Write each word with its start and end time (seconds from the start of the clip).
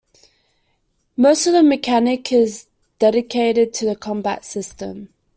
Most 1.15 1.45
of 1.45 1.53
the 1.53 1.61
mechanic 1.61 2.31
is 2.33 2.65
dedicated 2.97 3.71
to 3.75 3.85
the 3.85 3.95
combat 3.95 4.43
system. 4.43 5.09